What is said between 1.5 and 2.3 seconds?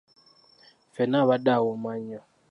awooma nnyo.